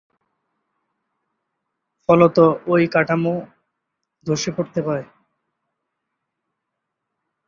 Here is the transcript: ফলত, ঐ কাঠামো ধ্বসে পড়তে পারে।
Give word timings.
ফলত, 2.09 2.37
ঐ 2.67 2.73
কাঠামো 2.87 3.33
ধ্বসে 4.25 4.51
পড়তে 4.57 4.79
পারে। 4.87 5.03